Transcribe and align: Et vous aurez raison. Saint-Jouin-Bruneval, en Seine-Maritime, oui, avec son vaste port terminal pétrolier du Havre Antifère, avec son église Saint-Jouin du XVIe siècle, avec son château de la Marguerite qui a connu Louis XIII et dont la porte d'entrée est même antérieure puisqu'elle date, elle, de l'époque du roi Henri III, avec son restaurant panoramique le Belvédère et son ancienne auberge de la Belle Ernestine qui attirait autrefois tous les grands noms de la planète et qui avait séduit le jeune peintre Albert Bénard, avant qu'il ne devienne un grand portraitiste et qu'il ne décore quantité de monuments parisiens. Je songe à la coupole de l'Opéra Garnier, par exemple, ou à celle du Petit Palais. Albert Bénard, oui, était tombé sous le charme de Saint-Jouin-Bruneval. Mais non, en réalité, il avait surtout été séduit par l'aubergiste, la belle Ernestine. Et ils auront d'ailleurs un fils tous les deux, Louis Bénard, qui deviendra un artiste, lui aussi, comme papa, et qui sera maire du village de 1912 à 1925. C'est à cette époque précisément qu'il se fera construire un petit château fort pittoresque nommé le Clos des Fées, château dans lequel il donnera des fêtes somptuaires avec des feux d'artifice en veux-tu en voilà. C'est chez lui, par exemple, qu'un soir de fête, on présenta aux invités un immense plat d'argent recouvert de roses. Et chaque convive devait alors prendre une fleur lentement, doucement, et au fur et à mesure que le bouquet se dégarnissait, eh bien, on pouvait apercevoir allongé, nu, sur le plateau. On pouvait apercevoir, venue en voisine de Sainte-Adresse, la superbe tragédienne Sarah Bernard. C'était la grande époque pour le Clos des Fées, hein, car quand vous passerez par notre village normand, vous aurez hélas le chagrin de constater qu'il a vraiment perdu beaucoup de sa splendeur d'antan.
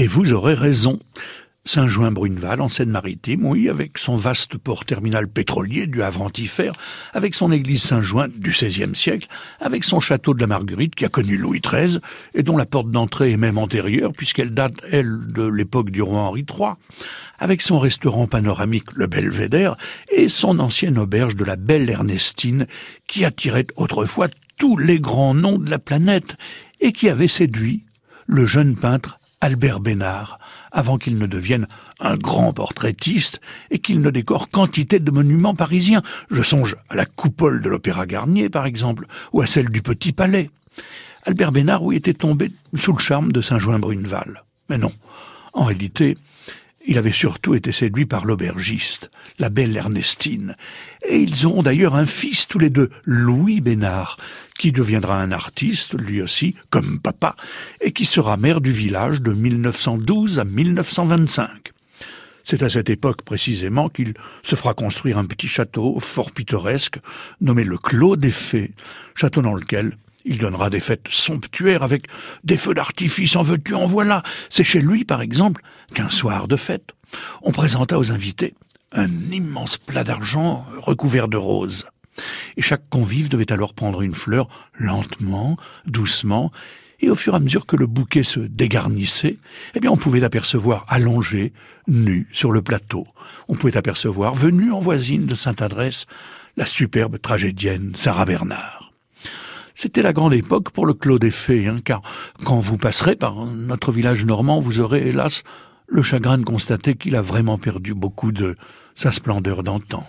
Et 0.00 0.06
vous 0.06 0.32
aurez 0.32 0.54
raison. 0.54 1.00
Saint-Jouin-Bruneval, 1.64 2.60
en 2.60 2.68
Seine-Maritime, 2.68 3.44
oui, 3.44 3.68
avec 3.68 3.98
son 3.98 4.14
vaste 4.14 4.56
port 4.56 4.84
terminal 4.84 5.26
pétrolier 5.26 5.88
du 5.88 6.04
Havre 6.04 6.22
Antifère, 6.22 6.72
avec 7.14 7.34
son 7.34 7.50
église 7.50 7.82
Saint-Jouin 7.82 8.28
du 8.28 8.50
XVIe 8.50 8.94
siècle, 8.94 9.26
avec 9.60 9.82
son 9.82 9.98
château 9.98 10.34
de 10.34 10.40
la 10.40 10.46
Marguerite 10.46 10.94
qui 10.94 11.04
a 11.04 11.08
connu 11.08 11.36
Louis 11.36 11.60
XIII 11.60 11.98
et 12.34 12.44
dont 12.44 12.56
la 12.56 12.64
porte 12.64 12.92
d'entrée 12.92 13.32
est 13.32 13.36
même 13.36 13.58
antérieure 13.58 14.12
puisqu'elle 14.12 14.54
date, 14.54 14.74
elle, 14.88 15.18
de 15.34 15.42
l'époque 15.42 15.90
du 15.90 16.00
roi 16.00 16.20
Henri 16.20 16.46
III, 16.48 16.74
avec 17.40 17.60
son 17.60 17.80
restaurant 17.80 18.28
panoramique 18.28 18.92
le 18.94 19.08
Belvédère 19.08 19.76
et 20.12 20.28
son 20.28 20.60
ancienne 20.60 20.96
auberge 20.96 21.34
de 21.34 21.44
la 21.44 21.56
Belle 21.56 21.90
Ernestine 21.90 22.68
qui 23.08 23.24
attirait 23.24 23.66
autrefois 23.74 24.28
tous 24.58 24.76
les 24.76 25.00
grands 25.00 25.34
noms 25.34 25.58
de 25.58 25.68
la 25.68 25.80
planète 25.80 26.36
et 26.80 26.92
qui 26.92 27.08
avait 27.08 27.26
séduit 27.26 27.82
le 28.28 28.46
jeune 28.46 28.76
peintre 28.76 29.17
Albert 29.40 29.80
Bénard, 29.80 30.38
avant 30.72 30.98
qu'il 30.98 31.18
ne 31.18 31.26
devienne 31.26 31.68
un 32.00 32.16
grand 32.16 32.52
portraitiste 32.52 33.40
et 33.70 33.78
qu'il 33.78 34.00
ne 34.00 34.10
décore 34.10 34.50
quantité 34.50 34.98
de 34.98 35.10
monuments 35.10 35.54
parisiens. 35.54 36.02
Je 36.30 36.42
songe 36.42 36.76
à 36.88 36.96
la 36.96 37.06
coupole 37.06 37.62
de 37.62 37.68
l'Opéra 37.68 38.06
Garnier, 38.06 38.48
par 38.48 38.66
exemple, 38.66 39.06
ou 39.32 39.40
à 39.40 39.46
celle 39.46 39.68
du 39.68 39.82
Petit 39.82 40.12
Palais. 40.12 40.50
Albert 41.24 41.52
Bénard, 41.52 41.82
oui, 41.82 41.96
était 41.96 42.14
tombé 42.14 42.50
sous 42.74 42.92
le 42.92 42.98
charme 42.98 43.32
de 43.32 43.40
Saint-Jouin-Bruneval. 43.40 44.44
Mais 44.70 44.78
non, 44.78 44.92
en 45.52 45.64
réalité, 45.64 46.16
il 46.86 46.98
avait 46.98 47.12
surtout 47.12 47.54
été 47.54 47.72
séduit 47.72 48.06
par 48.06 48.24
l'aubergiste, 48.24 49.10
la 49.38 49.50
belle 49.50 49.76
Ernestine. 49.76 50.54
Et 51.06 51.18
ils 51.18 51.46
auront 51.46 51.62
d'ailleurs 51.62 51.94
un 51.94 52.04
fils 52.04 52.46
tous 52.46 52.58
les 52.58 52.70
deux, 52.70 52.90
Louis 53.04 53.60
Bénard, 53.60 54.16
qui 54.58 54.72
deviendra 54.72 55.20
un 55.20 55.32
artiste, 55.32 55.94
lui 55.98 56.22
aussi, 56.22 56.54
comme 56.70 57.00
papa, 57.00 57.36
et 57.80 57.92
qui 57.92 58.04
sera 58.04 58.36
maire 58.36 58.60
du 58.60 58.72
village 58.72 59.20
de 59.20 59.32
1912 59.32 60.38
à 60.38 60.44
1925. 60.44 61.72
C'est 62.44 62.62
à 62.62 62.70
cette 62.70 62.88
époque 62.88 63.22
précisément 63.22 63.90
qu'il 63.90 64.14
se 64.42 64.56
fera 64.56 64.72
construire 64.72 65.18
un 65.18 65.26
petit 65.26 65.48
château 65.48 65.98
fort 65.98 66.32
pittoresque 66.32 66.98
nommé 67.42 67.62
le 67.62 67.76
Clos 67.76 68.16
des 68.16 68.30
Fées, 68.30 68.72
château 69.14 69.42
dans 69.42 69.52
lequel 69.52 69.98
il 70.24 70.38
donnera 70.38 70.70
des 70.70 70.80
fêtes 70.80 71.08
somptuaires 71.08 71.82
avec 71.82 72.06
des 72.44 72.56
feux 72.56 72.74
d'artifice 72.74 73.36
en 73.36 73.42
veux-tu 73.42 73.74
en 73.74 73.86
voilà. 73.86 74.22
C'est 74.50 74.64
chez 74.64 74.80
lui, 74.80 75.04
par 75.04 75.22
exemple, 75.22 75.62
qu'un 75.94 76.10
soir 76.10 76.48
de 76.48 76.56
fête, 76.56 76.90
on 77.42 77.52
présenta 77.52 77.98
aux 77.98 78.12
invités 78.12 78.54
un 78.92 79.10
immense 79.30 79.78
plat 79.78 80.04
d'argent 80.04 80.66
recouvert 80.78 81.28
de 81.28 81.36
roses. 81.36 81.86
Et 82.56 82.62
chaque 82.62 82.88
convive 82.88 83.28
devait 83.28 83.52
alors 83.52 83.74
prendre 83.74 84.02
une 84.02 84.14
fleur 84.14 84.48
lentement, 84.74 85.56
doucement, 85.86 86.50
et 87.00 87.10
au 87.10 87.14
fur 87.14 87.34
et 87.34 87.36
à 87.36 87.40
mesure 87.40 87.66
que 87.66 87.76
le 87.76 87.86
bouquet 87.86 88.24
se 88.24 88.40
dégarnissait, 88.40 89.36
eh 89.74 89.80
bien, 89.80 89.90
on 89.90 89.96
pouvait 89.96 90.24
apercevoir 90.24 90.84
allongé, 90.88 91.52
nu, 91.86 92.26
sur 92.32 92.50
le 92.50 92.60
plateau. 92.60 93.06
On 93.46 93.54
pouvait 93.54 93.76
apercevoir, 93.76 94.34
venue 94.34 94.72
en 94.72 94.80
voisine 94.80 95.26
de 95.26 95.34
Sainte-Adresse, 95.34 96.06
la 96.56 96.66
superbe 96.66 97.20
tragédienne 97.20 97.92
Sarah 97.94 98.24
Bernard. 98.24 98.87
C'était 99.80 100.02
la 100.02 100.12
grande 100.12 100.34
époque 100.34 100.70
pour 100.70 100.86
le 100.86 100.92
Clos 100.92 101.20
des 101.20 101.30
Fées, 101.30 101.68
hein, 101.68 101.76
car 101.84 102.02
quand 102.44 102.58
vous 102.58 102.78
passerez 102.78 103.14
par 103.14 103.46
notre 103.46 103.92
village 103.92 104.26
normand, 104.26 104.58
vous 104.58 104.80
aurez 104.80 105.06
hélas 105.10 105.44
le 105.86 106.02
chagrin 106.02 106.36
de 106.36 106.42
constater 106.42 106.96
qu'il 106.96 107.14
a 107.14 107.22
vraiment 107.22 107.58
perdu 107.58 107.94
beaucoup 107.94 108.32
de 108.32 108.56
sa 108.96 109.12
splendeur 109.12 109.62
d'antan. 109.62 110.04